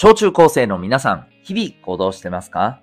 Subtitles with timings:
[0.00, 2.80] 小中高生の皆さん、日々行動してますか？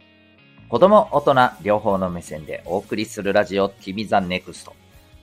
[0.67, 4.73] 子供、大人、両方の目線でお送りするラジオ、君 the NEXT。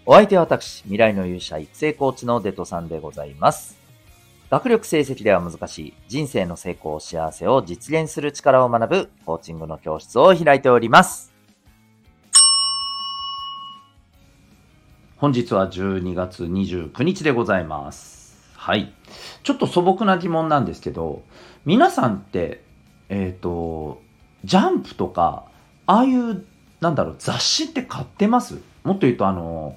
[0.06, 3.76] お相手は私、未来の勇者育成コーチのデトさんでございます。
[4.48, 11.34] 学力成績では難しい人生の成功、幸せを実現する力を学ぶコーチングの教室を開いております。
[15.18, 18.21] 本日は12月29日でございます。
[18.62, 18.92] はい。
[19.42, 21.24] ちょっと素朴な疑問なんですけど、
[21.64, 22.62] 皆さんって、
[23.08, 24.00] えっ、ー、と、
[24.44, 25.46] ジャンプとか、
[25.86, 26.44] ああいう、
[26.80, 28.60] なんだろう、雑誌って買ってます？
[28.84, 29.76] もっと言うと、あの、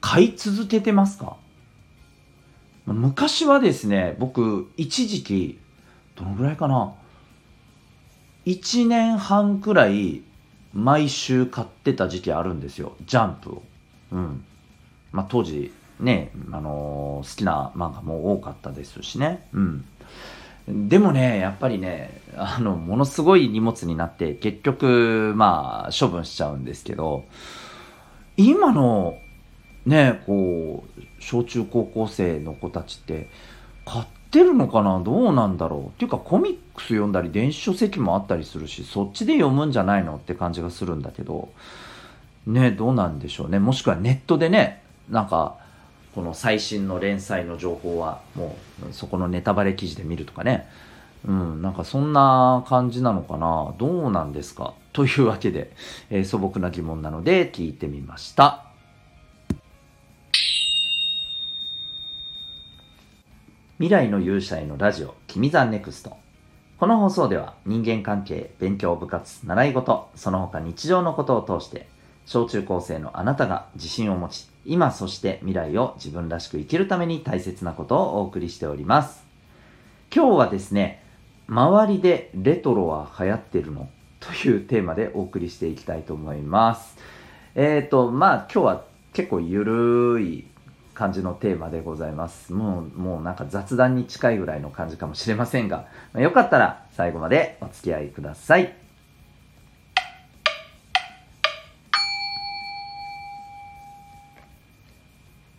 [0.00, 1.36] 買い続けてますか？
[2.86, 5.58] 昔はですね、僕、一時期、
[6.16, 6.94] どのぐらいかな
[8.46, 10.22] ？1年半くらい
[10.72, 12.96] 毎週買ってた時期あるんですよ。
[13.04, 13.62] ジャンプを。
[14.12, 14.44] うん。
[15.12, 19.46] まあ、当時ね、あのー、好きな漫画も多かったですしね。
[19.52, 19.84] うん。
[20.66, 27.24] でもね、やっぱりね、あの、ものすごい荷物になって、結局、まあ、処分しちゃうんですけど、
[28.36, 29.18] 今の、
[29.86, 33.28] ね、こう、小中高校生の子たちって、
[33.84, 34.98] 買ってるのかな？
[35.00, 35.86] どうなんだろう？
[35.88, 40.16] っていうか、コミックス読んだり、電子書籍もあったりするし、そっちで読むんじゃないの？
[40.16, 41.50] って感じがするんだけど、
[42.46, 43.58] ね、どうなんでしょうね。
[43.58, 45.58] もしくはネットでね、なんか、
[46.14, 48.56] この最新の連載の情報はも
[48.88, 50.68] うそこのネタバレ記事で見るとかね。
[51.26, 54.74] うん、なんかそんな感じなのかなどうなんですか？
[54.92, 55.72] というわけで、
[56.10, 58.64] えー、素朴な疑問なので聞いてみました。
[63.78, 66.16] 未来の勇者へのラジオ、君 the NEXT。
[66.78, 71.88] この放送では人間関係、勉強、部活、習い事、その他日常のことを通して、
[72.24, 79.24] 小中高生のあなたが自信を持ち、今そして未来を自分らしく生きるために大切なことをお送りしております。
[80.14, 81.02] 今日はですね、
[81.48, 83.88] 周りでレトロは流行ってるの？
[84.20, 86.96] というテーマでお送りしていきたいと思います。
[87.54, 90.46] えっ、ー、と、まあ今日は結構ゆるい
[90.94, 92.52] 感じのテーマでございます。
[92.52, 98.83] もう、もうなんか雑談に近いぐらいの感じかもしれませんが、よかったら最後までお付き合いください。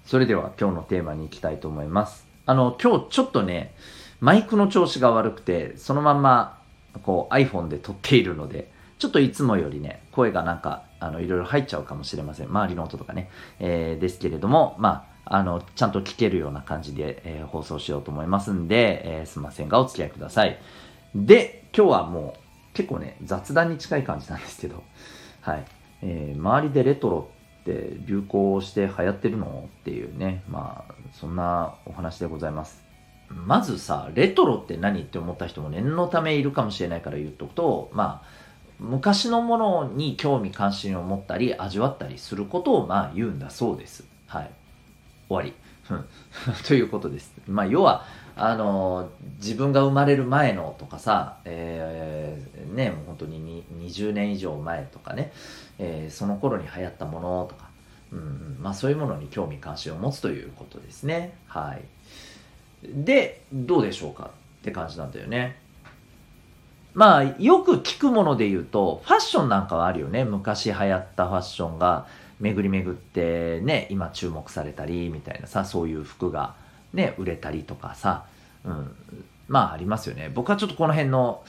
[0.05, 2.27] それでは今日のテーマに行きたいと思います。
[2.45, 3.73] あの、今日ちょっとね、
[4.19, 6.59] マイクの調子が悪くて、そのまんま、
[7.03, 12.47] こう iPhone で撮っているので、ちょっといつもよりね、声がなんか、あの、いろいろ入っちゃうかもしれません。
[12.47, 13.29] 周りの音とかね。
[13.59, 20.59] えー、ですけれども、まあ、あの、ちゃんと聞けるような感じで、えー、放送しようと思いますんで、えー、すいませんがお付き合いください。
[21.15, 24.83] で、今日はもう、結構ね、雑談に近い感じなんですけど、
[25.41, 25.65] はい。
[26.03, 27.29] えー、周りでレトロ
[27.71, 29.67] って流行して流行ってるの？
[29.81, 32.83] っていうね、まあ、そんなお話でございます。
[33.29, 38.27] まずさ、レトロって何って思った人も念のためいるかもしれないから言っとくと、まあ、
[38.79, 44.03] 昔のものに興味関心を持ったり味わったりすることをまあ言うんだそうです。
[44.27, 44.51] はい。
[45.27, 45.53] 終わり。
[46.67, 47.33] ということです。
[47.47, 48.05] まあ要は、
[48.37, 52.14] あの自分が生まれる前のとかさ、えー、
[52.73, 55.31] ね、もう本当に20年以上前とかね、
[55.77, 57.69] えー、その頃に流行ったものとか、
[58.11, 61.35] うん、まあそういうものに興味関心を持つということですね。
[61.47, 61.81] はい。
[62.83, 65.57] で、どうでしょうかって感じなんだよね。
[66.93, 70.23] まあ、よく聞くもので言うと、ファッションなんかはあるよね。
[70.23, 72.07] 昔流行ったファッションが
[72.39, 76.55] 巡り巡ってね、今注目されたり、みたいなさ、そういう服が
[76.93, 78.25] ね、売れたりとかさ、
[78.63, 78.95] うん、
[79.49, 80.31] まあありますよね。
[80.33, 81.43] 僕はちょっとこの辺の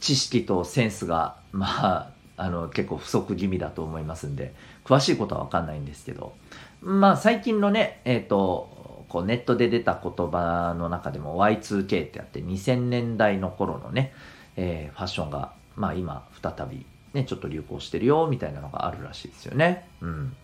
[0.00, 6.34] 知識とセンスが、 まあ、あの結構不足気味だと思いますんで、詳しいことはわかんないんですけど、
[6.82, 14.12] まあ最近のね、えっ、ー、と、こうネットで出た言葉の中でも Y2K ってあって2000年代の頃のね、
[14.56, 16.84] えー、ファッションが、まあ今再び
[17.14, 19.88] ね、ちょっと流行してるよみたいなのがあるらしいですよね。
[20.00, 20.36] うん。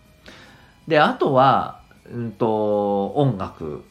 [0.87, 3.83] で、あとは、うんと、音楽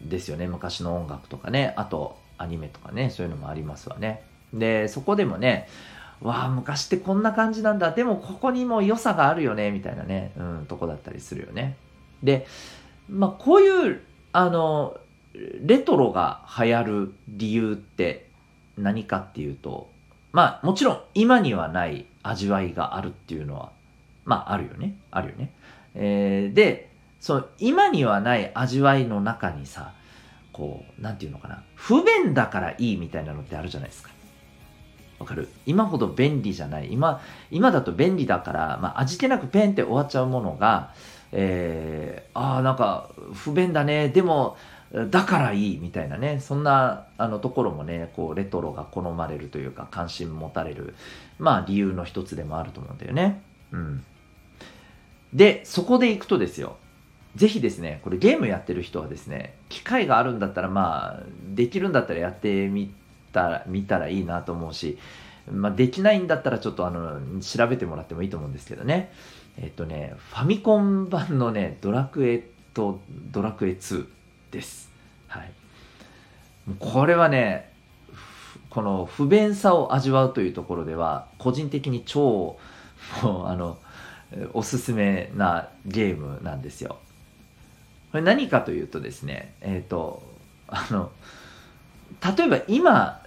[0.00, 0.48] ですよね。
[0.48, 1.74] 昔の音楽とかね。
[1.76, 3.10] あと、アニメとかね。
[3.10, 4.22] そういうのもありますわね。
[4.52, 5.68] で、そこでもね、
[6.20, 7.90] わあ、昔ってこんな感じなんだ。
[7.90, 9.70] でも、ここにも良さがあるよね。
[9.70, 11.76] みたいなね、うん、とこだったりするよね。
[12.22, 12.46] で、
[13.08, 14.00] まあ、こういう、
[14.32, 14.96] あの、
[15.34, 18.28] レトロが流行る理由って
[18.76, 19.90] 何かっていうと、
[20.32, 23.72] まあ、もちろん今にはない味わいがあるっていうのは、
[24.24, 24.96] まあ、あるよね。
[25.10, 25.52] あるよね。
[25.94, 26.90] えー、で、
[27.20, 29.92] そう、今にはない味わいの中にさ、
[30.52, 34.10] こう、なんていうのかな、不便だからいいみたいなのってあるじゃないですか。
[35.22, 35.48] わかる？
[35.64, 36.92] 今ほど便利じゃない。
[36.92, 37.20] 今、
[37.50, 40.92] 今だと便利だから、まあ、味気なくペンって終わっちゃうものが、
[41.30, 44.08] えー、ああ、なんか不便だね。
[44.08, 44.56] でも、
[45.10, 50.94] だからいいみたいなね、そんなあのところもね、こうレトロが好まれるというか関心持たれる、
[51.38, 53.40] まあ理由の一つでもあると思うんだよね。
[53.70, 54.04] うん。
[55.32, 56.76] で、そこで行くとですよ、
[57.36, 61.22] ぜひですね、これゲームやってる人はですね、機会があるんだったらまあ、
[61.54, 62.92] できるんだったらやってみ
[63.32, 64.98] たら、見たらいいなと思うし、
[65.50, 69.12] まあできないんだったらちょっとあの、調べてもらってもいいと思うんですけどね。
[69.58, 72.44] えっとね、ファミコン版のね、ドラクエ
[72.74, 73.00] と
[73.30, 74.06] ドラクエ2
[74.50, 74.90] です。
[75.28, 75.50] はい。
[76.78, 77.70] これはね、
[78.70, 82.58] この不便さを味わうというところでは、個人的に超、
[83.22, 83.78] もうあの、
[84.54, 86.98] おすすめなゲームなんですよ。
[88.12, 90.22] これ何かというとですね、えっ、ー、と、
[90.68, 91.10] あの、
[92.36, 93.21] 例えば今、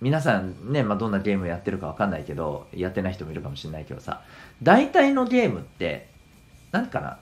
[0.00, 4.22] 皆さんね、まあ、どんなゲームやってるかわかんないけど、やってない人もいるかもしれないけどさ、
[4.62, 6.08] 大体のゲームって、
[6.72, 7.18] なんかな、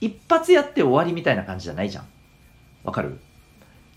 [0.00, 2.04] 一発やって終わりみたいな感じじゃないじゃん。
[2.84, 3.18] わかる？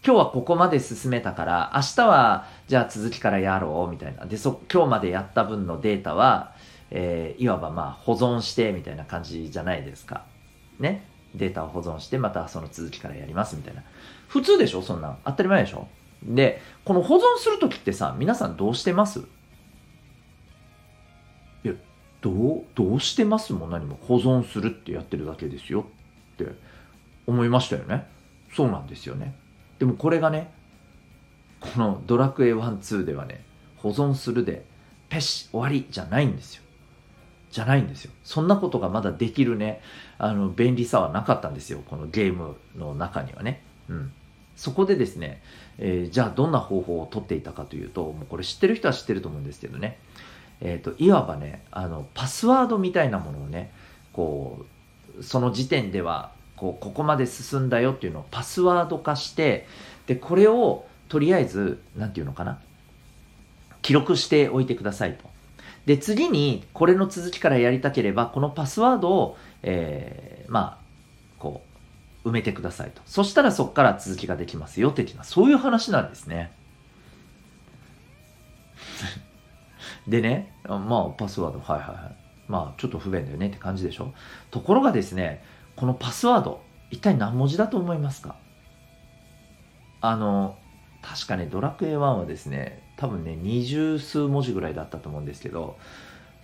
[0.05, 4.25] 今日はここまで進めたから、明日はじゃあ続きからやろうみたいな。
[4.25, 6.53] で、そ、今日までやった分のデータは、
[6.91, 10.23] えー、いわばまあ保存してみたいな感じじゃないですか。
[10.79, 11.05] ね？
[11.35, 13.83] データを保存してまたその続きからやりますみたいな。
[14.29, 14.81] 普通でしょ？
[14.81, 15.17] そんなん。
[15.25, 15.87] 当たり前でしょ？
[16.23, 19.19] で、この保存するときってさ、皆さんどうしてます？
[21.63, 21.73] いや、
[22.21, 25.85] どう、どうしてますも何も保存するってやってるだけですよ
[26.33, 26.45] って
[27.25, 28.05] 思いましたよね。
[28.53, 29.33] そうなんですよね。
[29.77, 30.51] でもこれがね、
[31.59, 33.43] このドラクエ1、2ではね、
[33.77, 34.65] 保存するで、
[35.09, 36.63] ペシ終わりじゃないんですよ。
[37.51, 38.11] じゃないんですよ。
[38.23, 39.81] そんなことがまだできるね、
[40.17, 41.81] あの、便利さはなかったんですよ。
[41.85, 43.63] このゲームの中にはね。
[43.87, 44.11] うん。
[44.59, 45.41] そこでですね、
[45.77, 49.97] えー、じゃあどんな方法をとっていたかというと、もうこれ知ってる人は知ってると思うんですけどね。
[50.59, 53.71] えっ、ー、と、いわばね、あの、パスワードみたいなものをね、
[54.11, 54.65] こ
[55.17, 59.65] う、その時点では、こう、ここまで進んだよっていうのをパスワード化して、
[60.07, 62.59] で、これをとりあえず、なんていうのかな、
[63.81, 65.23] 記録しておいてくださいと。
[65.85, 70.78] で、次にこれの続きからやりたければ、このパスワードを、えー、まあ、
[72.25, 73.01] 埋めてくださいと。
[73.05, 76.51] そしたらそこから続きができますよ、的な、そういう話なんですね。
[80.07, 82.15] でね、まあ、パスワード、はいはいはい。
[82.47, 84.13] まあ、ちょっと不便だよねって感じでしょ。
[84.51, 85.43] ところがですね、
[85.75, 86.61] このパスワード、
[86.91, 88.35] 一体何文字だと思いますか？
[90.01, 90.57] あの、
[91.01, 95.77] 確かね、ドラクエ1はですね、多分ね、二十数文字ぐらいだったと思うんですけど、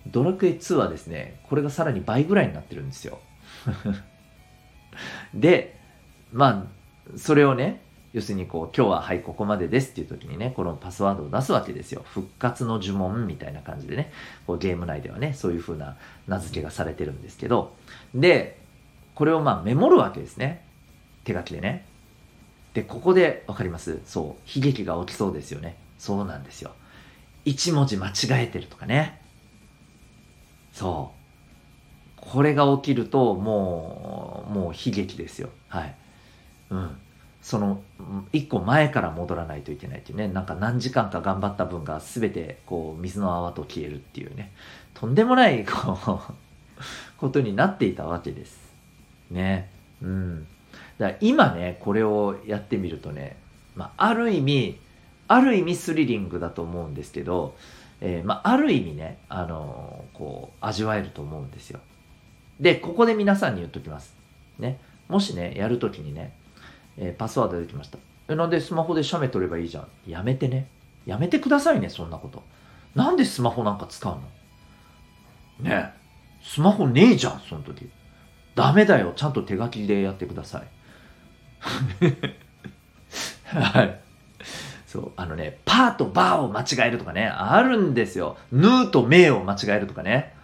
[0.06, 3.18] ドラクエ2はですね、これがさらに倍ぐらいになってるんですよ。
[5.34, 5.78] で、
[6.32, 6.66] ま
[7.14, 7.82] あ、それをね、
[8.12, 12.02] 要するにこう、今日ははい、ここまでですっていう時にね、このパスワードを出すわけですよ。
[12.06, 14.10] 復活の呪文みたいな感じでね、
[14.46, 15.96] こうゲーム内ではね、そういう風な
[16.26, 17.76] 名付けがされてるんですけど、
[18.14, 18.58] で、
[19.14, 20.64] これをまあメモるわけですね。
[21.24, 21.84] 手書きでね。
[22.72, 24.00] で、ここでわかります？
[24.06, 25.76] そう、悲劇が起きそうですよね。
[25.98, 26.72] そうなんですよ。
[27.44, 29.20] 一文字間違えてるとかね。
[30.72, 31.25] そう。
[32.32, 35.48] これが起きると、もう、もう悲劇ですよ。
[35.68, 35.94] はい。
[36.70, 36.96] うん。
[37.40, 37.80] その、
[38.32, 40.26] 一個前から戻らないといけないっていうね。
[40.28, 44.50] なんか何時間か頑張った分が全て、こう、水の泡と消えるっていうね。
[44.94, 46.34] とんでもない、こう
[47.18, 48.58] ことになっていたわけです。
[49.30, 49.70] ね。
[50.02, 50.46] うん。
[50.98, 53.36] だから今ね、これをやってみるとね、
[53.76, 54.78] まあ、ある意味、
[55.28, 57.54] ある意味スリリングだと思うんですけど、
[58.00, 61.80] えー、まあ、ある意味ね、あのー、こう、味わえると思うんですよ。
[62.60, 64.14] で、ここで皆さんに言っときます。
[64.58, 64.78] ね。
[65.08, 66.32] もしね、やるときにね、
[66.96, 67.98] えー、パスワード出てきました。
[68.28, 69.88] え、なんでスマホで写メ撮ればいいじゃん。
[70.10, 70.68] やめてね。
[71.04, 72.42] やめてくださいね、そんなこと。
[72.94, 74.14] なんでスマホなんか使う
[75.60, 75.68] の？
[75.70, 75.90] ね
[76.42, 77.88] スマホねえじゃん、その時。
[78.54, 79.12] ダメだよ。
[79.14, 80.66] ちゃんと手書きでやってください。
[83.44, 84.00] はい。
[84.86, 88.38] そう、あのね、パーとバーを間違えるとかね、あるんですよ。
[88.50, 90.35] ヌーとメーを間違えるとかね。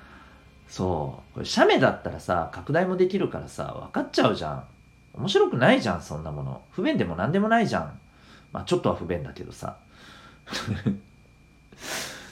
[0.73, 1.35] そう。
[1.35, 4.65] これ、写メだったらさ、拡大もできるからさ、分かっちゃうじゃん。
[5.13, 6.63] 面白くないじゃん、そんなもの。
[6.71, 8.01] 不便でも何でもないじゃん。
[8.55, 9.77] まあ、ちょっとは不便だけどさ。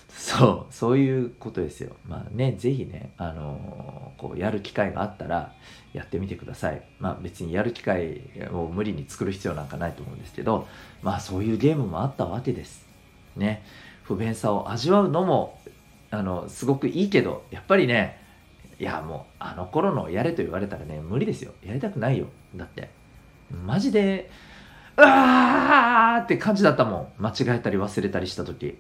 [0.08, 1.94] そう、そういうことですよ。
[2.08, 5.52] まあね、ぜひね、あのー、こう、やる機会があったら、
[5.92, 6.80] やってみてください。
[6.98, 10.66] まあ別にやる機会を無理に作る必要なんかないと思うんですけど、
[11.02, 12.86] まあそういうゲームもあったわけです。
[13.36, 13.62] ね。
[14.04, 15.60] 不便さを味わうのも、
[16.10, 18.19] あの、すごくいいけど、やっぱりね、
[18.80, 21.52] いやもう、あの頃のやれと言われたらね、無理ですよ。
[21.62, 22.28] やりたくないよ。
[22.56, 22.88] だって、
[23.66, 24.30] マジで、
[24.96, 27.22] うわーって感じだったもん。
[27.22, 28.78] 間違えたり忘れたりした時。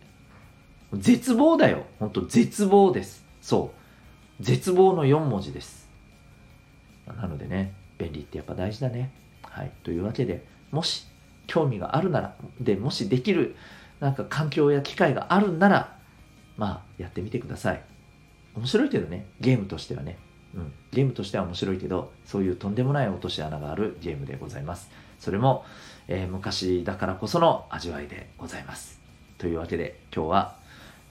[0.94, 1.84] 絶望だよ。
[1.98, 3.26] ほんと絶望です。
[3.42, 3.74] そ
[4.40, 4.42] う。
[4.42, 5.86] 絶望の4文字です。
[7.06, 9.10] なのでね、便利ってやっぱ大事だね。
[9.42, 9.70] はい。
[9.82, 11.06] というわけで、もし
[11.46, 13.54] 興味があるなら、で、もしできる、
[14.00, 15.98] なんか環境や機会があるんなら、
[16.56, 17.82] まあ、やってみてください。
[18.56, 20.18] 面白いけどね、ゲームとしてはね。
[20.52, 24.90] うん、ゲームとしては面白いけど、そういうとんでもない落とし穴があるゲームでございます。
[25.20, 25.64] それも、
[26.08, 28.98] えー、昔だからこその味わいでございます。
[29.38, 30.56] というわけで、今日は、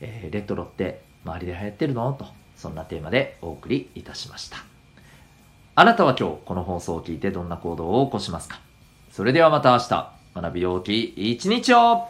[0.01, 2.12] えー、レトロって周りで流行ってるの？
[2.12, 2.25] と、
[2.58, 4.58] そんなテーマでお送りいたしました。
[5.75, 8.60] あなたは今日この放送を聞いてどんな行動を起こしますか？
[9.12, 12.10] それではまた明日、学びようき一日を